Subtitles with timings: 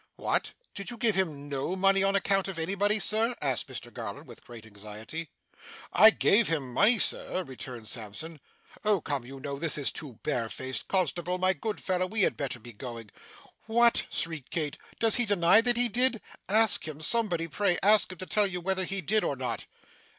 [0.15, 0.53] 'What!
[0.73, 4.43] Did you give him no money on account of anybody, Sir?' asked Mr Garland, with
[4.43, 5.29] great anxiety.
[5.93, 8.39] 'I give him money, Sir!' returned Sampson.
[8.83, 10.87] 'Oh, come you know, this is too barefaced.
[10.87, 13.11] Constable, my good fellow, we had better be going.'
[13.67, 14.79] 'What!' shrieked Kit.
[14.97, 16.19] 'Does he deny that he did?
[16.49, 17.77] ask him, somebody, pray.
[17.83, 19.67] Ask him to tell you whether he did or not!